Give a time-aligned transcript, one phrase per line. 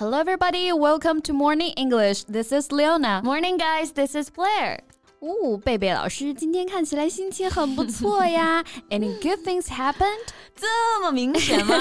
[0.00, 0.72] Hello, everybody.
[0.72, 2.24] Welcome to Morning English.
[2.24, 3.20] This is Leona.
[3.22, 3.92] Morning, guys.
[3.92, 4.80] This is Blair.
[5.19, 8.63] 哦，贝贝老师今天看起来心情很不错呀。
[8.89, 10.27] Any good things happened？
[10.55, 11.75] 这么明显吗？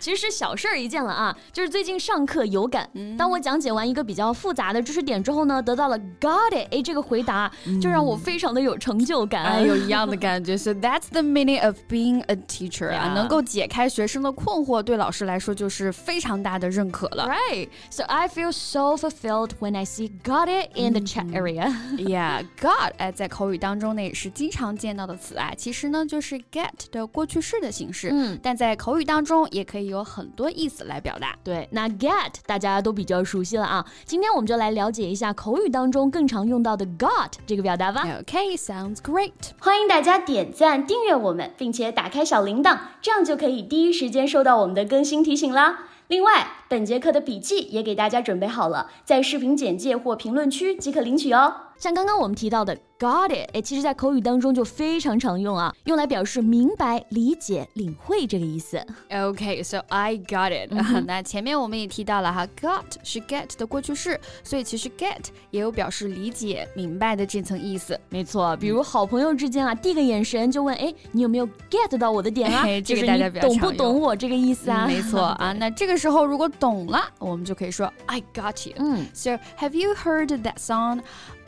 [0.00, 2.88] 其实是小事儿一件了啊，就是最近上课有感。
[3.18, 9.44] 当我讲解完一个比较复杂的知识点之后呢，得到了 Got it，哎，这个回答就让我非常的有成就感。
[9.44, 10.56] 哎，有一样的感觉。
[10.56, 17.28] So that's the meaning of being a teacher 啊，能够解开学生的困惑，对老师来说就是非常大的认可了。
[17.28, 17.68] Right.
[17.90, 21.74] So I feel so fulfilled when I see Got it in the chat area.
[21.98, 22.39] Yeah.
[22.59, 31.35] Got 哎，在口语当中呢也是经常见到的词啊，其实呢就是 get 的过去式的形式，嗯，但在口语当中也可以有很多意思来表达。
[31.43, 38.05] 对，那 get 大家都比较熟悉了啊，今天我们就来了解一下口语当中更常用到的 got 这个表达吧。
[38.19, 39.31] OK，sounds great。
[39.59, 45.87] 欢迎大家点赞、订阅我们，并且打开小铃铛，这样就可以第一时间收到我们的更新提醒啦。
[46.07, 51.53] 另外，本节课的笔记也给大家准备好了，在视频简介或评论区即可领取哦。
[51.77, 58.79] 像刚刚我们提到的 got it，哎，其实在口语当中就非常常用啊，用来表示明白、理解、领会这个意思。
[59.09, 60.71] OK，so I got it。
[61.07, 65.17] 那前面我们也提到了哈，got 是 get 的过去式，所以其实 get
[65.49, 67.99] 也有表示理解、明白的这层意思。
[68.09, 72.63] 没错，比如好朋友之间啊，递个眼神就问，哎，你有没有 get 到我的点啊？
[72.85, 74.85] 这个大家比较懂不懂我这个意思啊？
[74.85, 78.74] 没错啊， 那这个时候如果懂了，我们就可以说 I got you。
[78.78, 81.00] 嗯，So have you heard that song?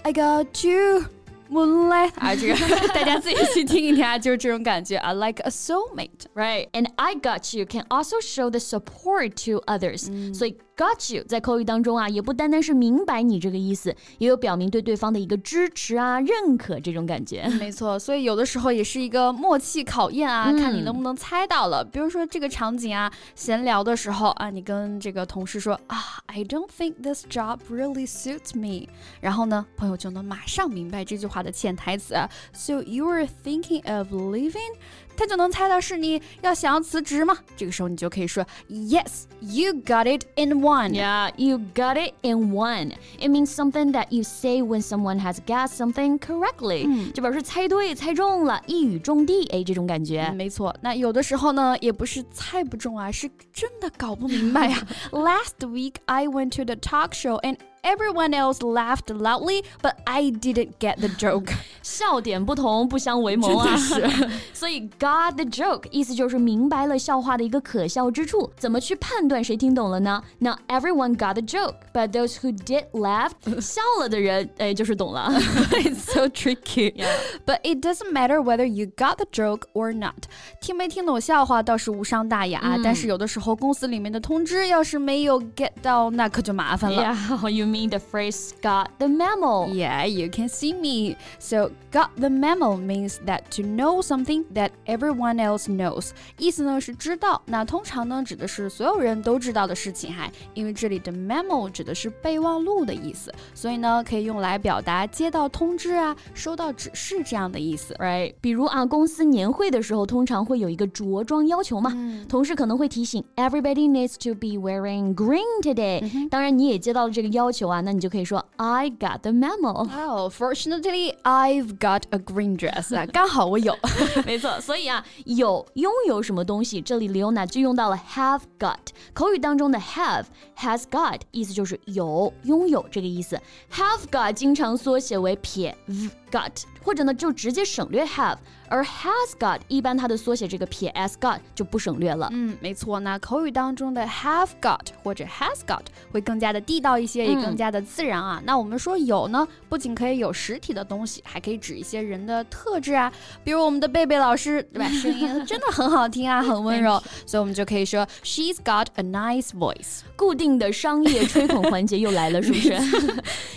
[0.03, 1.05] I got you.
[1.54, 2.56] Moonlight 啊，这个
[2.94, 6.68] 大家自己去听一听啊，就是这种感觉啊，like a soulmate, right?
[6.72, 10.34] And I got you can also show the support to others.
[10.34, 17.48] 所以 Got you，在口语当中啊，也不单单是明白你这个意思，也有表明对对方的一个支持啊、认可这种感觉。
[17.60, 21.86] 没错，所以有的时候也是一个默契考验啊，看你能不能猜到了。
[21.86, 25.96] 比如说这个场景啊，闲聊的时候啊，你跟这个同事说啊
[26.26, 28.88] ，I don't think this job really suits me。
[29.22, 32.29] 然后呢，朋友就能马上明白这句话 的潜台词啊。
[32.53, 34.77] So you are thinking of leaving？
[35.17, 37.37] 他就能猜到是你要想要辞职吗？
[37.57, 40.91] 这个时候你就可以说，Yes, you got it in one.
[40.93, 42.93] Yeah, you got it in one.
[43.19, 47.13] It means something that you say when someone has guessed something correctly.
[47.13, 49.49] 就表示猜对、猜中了，一语中的。
[49.51, 50.31] 哎，这种感觉。
[50.37, 50.75] 没错。
[50.81, 54.87] 那有的时候呢，也不是猜不中啊，是真的搞不明白呀。
[55.11, 60.73] Last week I went to the talk show and Everyone else laughed loudly, but I didn't
[60.81, 61.53] get the joke.
[61.81, 63.77] 笑点不同，不相为谋啊！
[63.77, 68.51] 是，所以 got the joke 意思就是明白了笑话的一个可笑之处。
[68.57, 70.23] 怎么去判断谁听懂了呢？
[70.39, 75.31] Now everyone got the joke, but those who did laugh 笑了的人，哎，就是懂了。
[75.73, 76.93] It's so tricky.
[76.95, 77.07] Yeah.
[77.47, 80.25] But it doesn't matter whether you got the joke or not.
[80.61, 87.03] 听没听懂笑话倒是无伤大雅，嗯、但是有的时候公司里面的通知要是没有 get 到，那可就麻烦了。
[87.03, 89.69] Yeah, you mean the phrase got the memo.
[89.69, 91.17] Yeah, you can see me.
[91.39, 96.12] So, got the memo means that to know something that everyone else knows.
[96.38, 100.30] 意思呢是知道，那通常呢指的是所有人都知道的事情哈。
[100.54, 108.36] 因为这里的 memo 指的是备忘录的意思，所以呢可以用来表达接到通知啊、收到指示这样的意思，right？
[108.40, 116.30] 比如啊，公司年会的时候通常会有一个着装要求嘛，嗯、同事可能会提醒 everybody needs to be wearing green today、嗯。
[116.30, 117.64] 当然你也接到了这个要求。
[117.64, 119.88] 啊，那你就可以说 I got the memo.
[119.90, 122.96] Oh, fortunately, I've got a green dress.
[122.96, 123.76] 啊，刚好我有。
[124.28, 128.78] 没错，所以啊，有拥有什么东西，这里 Leona 就用到了 have got。
[129.14, 130.26] 口语当中的 have
[130.58, 133.40] has got 意思就是有、拥有这个意思。
[133.72, 136.52] have got 经常缩写为撇 v got，
[136.84, 138.38] 或者呢就直接省略 have。
[138.70, 142.28] 而 has got 一般它的缩写这个撇 s got 就不省略了。
[142.32, 143.00] 嗯，没错。
[143.02, 148.42] 那口语当中的 have got 或者 has got 会更加的地道一些，也更加的自然啊。
[148.46, 153.14] 那我们说有呢，不仅可以有实体的东西，还可以指一些人的特质啊。
[153.44, 154.89] 比如我们的贝贝老师，对吧？
[154.89, 160.01] 声音真的很好听啊，很温柔，所以我们就可以说 she's got a nice voice。
[160.17, 162.77] 固定的商业吹捧环节又来了，是不是？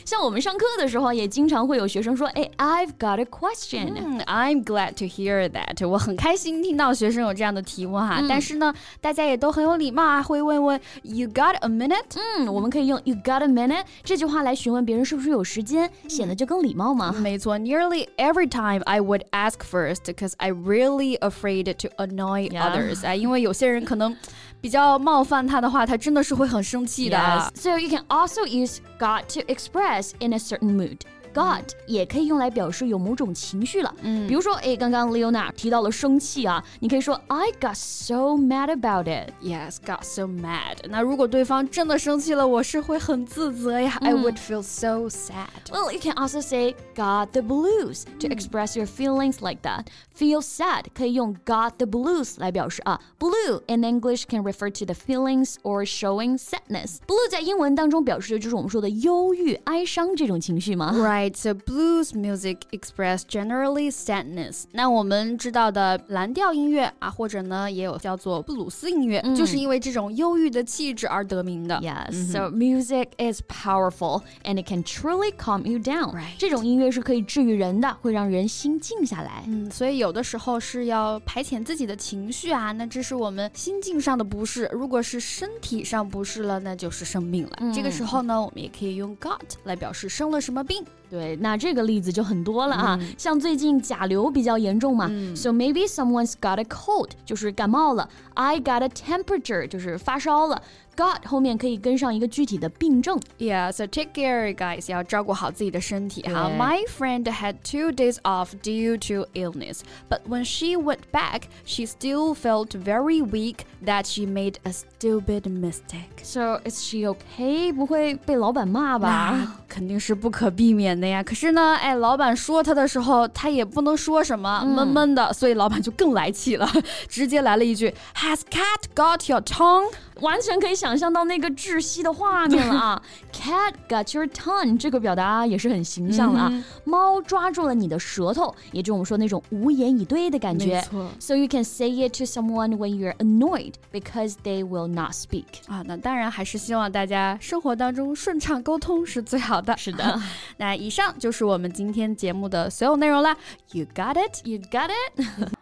[0.05, 8.23] 像我们上课的时候，也经常会有学生说：“哎，I've got a question。” I'm glad to hear that，我很开心听到学生有这样的提问哈。
[8.29, 12.03] 但是呢，大家也都很有礼貌啊，会问问 You got a minute？
[12.38, 17.11] 嗯，我们可以用 You got a minute 这句话来询问别人是不是有时间，显得就更礼貌嘛。
[17.11, 24.15] 没错，Nearly every time I would ask first because I really afraid to annoy others 啊，因为有些人可能
[24.59, 27.51] 比较冒犯他的话，他真的是会很生气的。
[27.55, 30.99] So you can also use got to express in a certain mood.
[31.35, 33.95] got 也可以用来表示有某种情绪了。
[34.01, 39.31] 嗯，比如说，哎，刚刚 Leona 提到了生气啊，你可以说 I got so mad about it.
[39.41, 40.77] Yes, got so mad.
[40.89, 43.97] 那如果对方真的生气了，我是会很自责呀。
[44.01, 45.71] I would feel so sad.
[45.71, 49.85] Well, you can also say got the blues to express your feelings like that.
[50.13, 52.99] Feel sad 可以用 got the blues 来表示啊。
[53.17, 56.97] Blue in English can refer to the feelings or showing sadness.
[57.07, 60.93] Blue 在英文当中表示的就是我们说的忧郁、哀伤这种情绪吗？
[60.93, 64.64] Right, So blues music express generally sadness.
[64.73, 71.76] 那我们知道的蓝调音乐啊，或者呢也有叫做布鲁斯音乐，就是因为这种忧郁的气质而得名的。
[71.81, 76.14] Yes, so music is powerful and it can truly calm you down.
[76.14, 76.37] Right.
[76.38, 79.43] 这种音乐是可以治愈人的，会让人心静下来。
[79.46, 84.69] 嗯，所以有的时候是要排遣自己的情绪啊，那这是我们心境上的不适。
[84.73, 87.73] 如果是身体上不适了，那就是生病了。
[87.75, 90.84] 这个时候呢，我们也可以用 got 来表示生了什么病。
[91.16, 100.60] 对，那这个例子就很多了啊，像最近甲流比较严重嘛、s o maybe someone's got a cold，就是感冒了；I got a temperature，就是发烧了。
[100.95, 103.19] got 后面可以跟上一个具体的病症。
[103.38, 104.91] Yeah, so take care, guys.
[104.91, 106.49] 要照顾好自己的身体哈。
[106.49, 109.79] 对 My friend had two days off due to illness,
[110.09, 115.43] but when she went back, she still felt very weak that she made a stupid
[115.43, 116.23] mistake.
[116.23, 117.73] So is she okay？
[117.73, 119.31] 不会被老板骂吧？
[119.31, 121.23] 那肯定是不可避免的呀。
[121.23, 126.69] 可是呢，哎，老板说他的时候，他也不能说什么，闷闷的，所以老板就更来气了，
[127.07, 133.02] 直接来了一句：“Has cat got your tongue？” 完全可以想象到那个窒息的画面了啊！
[133.32, 136.64] Cat got your tongue，这个表达也是很形象了啊。
[136.84, 140.82] 猫抓住了你的舌头，也就是我们说那种无言以对的感觉。
[141.18, 145.44] So you can say it to someone when you're annoyed because they will not speak。
[145.66, 149.76] 啊，那当然还是希望大家生活当中顺畅沟通是最好的。
[149.76, 150.20] 是的，
[150.56, 153.36] 那以上就是我们今天节目的所有内容啦。
[153.72, 154.46] You got it?
[154.46, 155.52] You got it？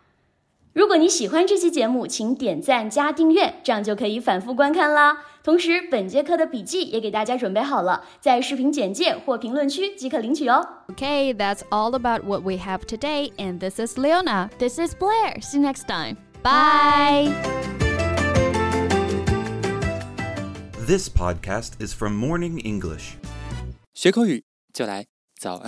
[0.74, 5.26] 如果你喜欢这期节目，请点赞加订阅，这样就可以反复观看啦。
[5.44, 10.66] 同时，本节课的笔记也给大家准备好了，在视频简介或评论区即可领取哦。
[10.90, 14.50] Okay, that's all about what we have today, and this is Leona.
[14.60, 15.42] This is Blair.
[15.42, 16.18] See you next time.
[16.44, 17.34] Bye.
[20.86, 23.16] This podcast is from Morning English.
[23.94, 24.44] 学口语
[24.74, 25.06] 就来
[25.40, 25.68] 早安